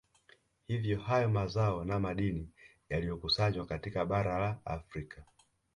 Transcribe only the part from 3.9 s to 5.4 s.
bara la Afrika